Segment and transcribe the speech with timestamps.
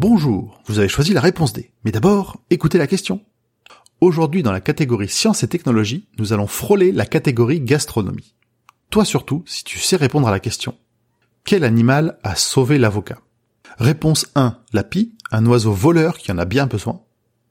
[0.00, 1.72] Bonjour, vous avez choisi la réponse D.
[1.82, 3.20] Mais d'abord, écoutez la question.
[4.00, 8.36] Aujourd'hui, dans la catégorie sciences et technologies, nous allons frôler la catégorie gastronomie.
[8.90, 10.76] Toi surtout, si tu sais répondre à la question.
[11.42, 13.18] Quel animal a sauvé l'avocat?
[13.78, 17.02] Réponse 1, la pie, un oiseau voleur qui en a bien besoin.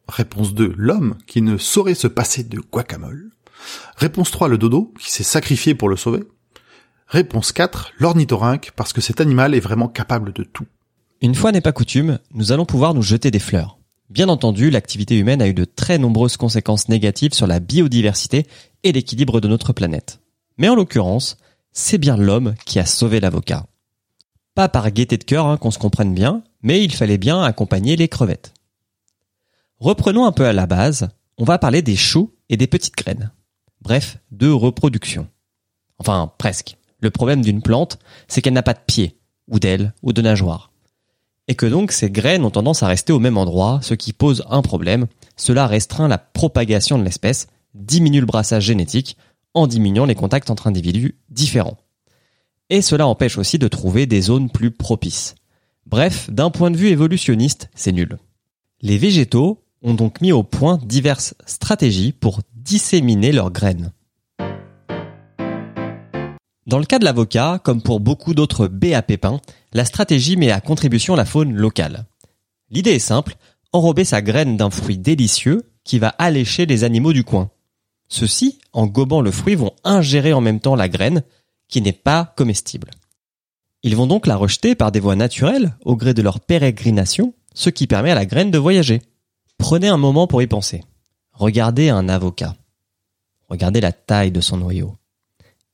[0.08, 3.30] Réponse 2, l'homme qui ne saurait se passer de guacamole.
[3.98, 6.24] Réponse 3, le dodo qui s'est sacrifié pour le sauver.
[7.08, 10.66] Réponse 4, l'ornithorynque parce que cet animal est vraiment capable de tout.
[11.20, 13.80] Une fois n'est pas coutume, nous allons pouvoir nous jeter des fleurs.
[14.12, 18.46] Bien entendu, l'activité humaine a eu de très nombreuses conséquences négatives sur la biodiversité
[18.84, 20.20] et l'équilibre de notre planète.
[20.58, 21.38] Mais en l'occurrence,
[21.72, 23.66] c'est bien l'homme qui a sauvé l'avocat.
[24.54, 27.96] Pas par gaieté de cœur, hein, qu'on se comprenne bien, mais il fallait bien accompagner
[27.96, 28.54] les crevettes.
[29.80, 33.32] Reprenons un peu à la base, on va parler des choux et des petites graines.
[33.82, 35.28] Bref, de reproduction.
[35.98, 36.78] Enfin, presque.
[37.00, 40.72] Le problème d'une plante, c'est qu'elle n'a pas de pied, ou d'aile, ou de nageoire
[41.48, 44.44] et que donc ces graines ont tendance à rester au même endroit, ce qui pose
[44.50, 45.08] un problème.
[45.36, 49.18] Cela restreint la propagation de l'espèce, diminue le brassage génétique,
[49.54, 51.78] en diminuant les contacts entre individus différents.
[52.70, 55.36] Et cela empêche aussi de trouver des zones plus propices.
[55.86, 58.18] Bref, d'un point de vue évolutionniste, c'est nul.
[58.82, 63.94] Les végétaux ont donc mis au point diverses stratégies pour disséminer leurs graines.
[66.68, 69.40] Dans le cas de l'avocat, comme pour beaucoup d'autres baies à pépins,
[69.78, 72.08] la stratégie met à contribution la faune locale.
[72.72, 73.36] L'idée est simple,
[73.74, 77.52] enrober sa graine d'un fruit délicieux qui va allécher les animaux du coin.
[78.08, 81.22] Ceux-ci, en gobant le fruit, vont ingérer en même temps la graine,
[81.70, 82.90] qui n'est pas comestible.
[83.84, 87.70] Ils vont donc la rejeter par des voies naturelles, au gré de leur pérégrination, ce
[87.70, 89.04] qui permet à la graine de voyager.
[89.60, 90.84] Prenez un moment pour y penser.
[91.34, 92.56] Regardez un avocat.
[93.48, 94.96] Regardez la taille de son noyau.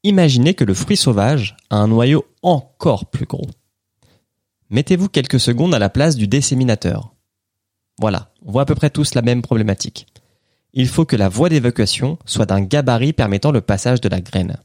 [0.03, 3.47] Imaginez que le fruit sauvage a un noyau encore plus gros.
[4.74, 7.14] Mettez-vous quelques secondes à la place du disséminateur.
[8.00, 10.08] Voilà, on voit à peu près tous la même problématique.
[10.74, 14.58] Il faut que la voie d'évacuation soit d'un gabarit permettant le passage de la graine.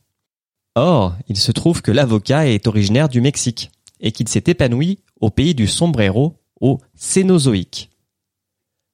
[0.76, 3.70] Or, il se trouve que l'avocat est originaire du Mexique
[4.00, 7.90] et qu'il s'est épanoui au pays du sombrero au Cénozoïque.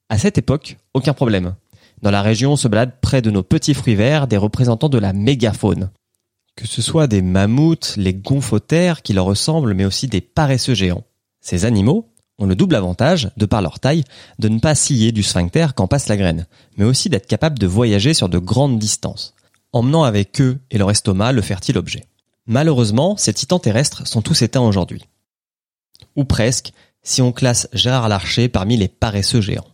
[0.09, 1.55] À cette époque, aucun problème.
[2.03, 5.13] Dans la région se baladent près de nos petits fruits verts des représentants de la
[5.13, 5.93] mégafaune.
[6.57, 11.05] Que ce soit des mammouths, les gonfotères qui leur ressemblent, mais aussi des paresseux géants.
[11.41, 14.05] Ces animaux ont le double avantage, de par leur taille,
[14.39, 17.67] de ne pas scier du sphincter quand passe la graine, mais aussi d'être capables de
[17.67, 19.35] voyager sur de grandes distances,
[19.73, 22.05] emmenant avec eux et leur estomac le fertile objet.
[22.47, 25.05] Malheureusement, ces titans terrestres sont tous éteints aujourd'hui.
[26.17, 26.73] Ou presque,
[27.03, 29.67] si on classe Gérard Larcher parmi les paresseux géants.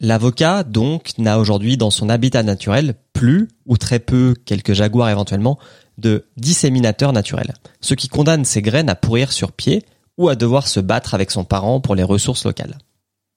[0.00, 5.58] L'avocat, donc, n'a aujourd'hui dans son habitat naturel plus, ou très peu, quelques jaguars éventuellement,
[5.96, 9.86] de disséminateurs naturels, ce qui condamne ses graines à pourrir sur pied
[10.18, 12.76] ou à devoir se battre avec son parent pour les ressources locales.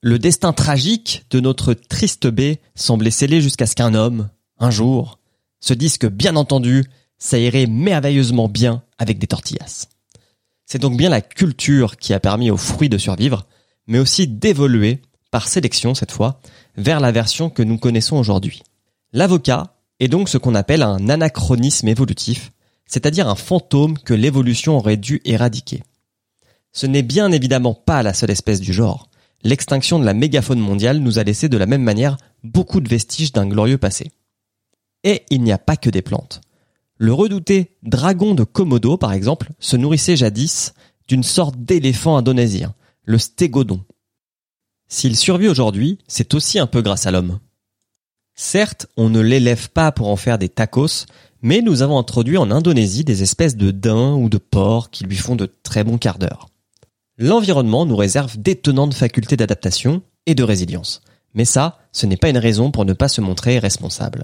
[0.02, 5.18] Le destin tragique de notre triste baie semblait scellé jusqu'à ce qu'un homme, un jour,
[5.62, 6.84] se dise que bien entendu,
[7.18, 9.88] ça irait merveilleusement bien avec des tortillas.
[10.66, 13.46] C'est donc bien la culture qui a permis aux fruits de survivre,
[13.88, 15.02] mais aussi d'évoluer
[15.32, 16.42] par sélection cette fois,
[16.76, 18.62] vers la version que nous connaissons aujourd'hui.
[19.14, 22.52] L'avocat est donc ce qu'on appelle un anachronisme évolutif,
[22.86, 25.84] c'est-à-dire un fantôme que l'évolution aurait dû éradiquer.
[26.72, 29.10] Ce n'est bien évidemment pas la seule espèce du genre.
[29.44, 33.32] L'extinction de la mégafaune mondiale nous a laissé de la même manière beaucoup de vestiges
[33.32, 34.12] d'un glorieux passé.
[35.04, 36.42] Et il n'y a pas que des plantes.
[36.98, 40.74] Le redouté dragon de Komodo, par exemple, se nourrissait jadis
[41.08, 43.84] d'une sorte d'éléphant indonésien, le stégodon,
[44.92, 47.40] s'il survit aujourd'hui, c'est aussi un peu grâce à l'homme.
[48.42, 51.06] Certes, on ne l'élève pas pour en faire des tacos,
[51.42, 55.18] mais nous avons introduit en Indonésie des espèces de daims ou de porcs qui lui
[55.18, 56.48] font de très bons quarts d'heure.
[57.18, 61.02] L'environnement nous réserve d'étonnantes facultés d'adaptation et de résilience.
[61.34, 64.24] Mais ça, ce n'est pas une raison pour ne pas se montrer responsable.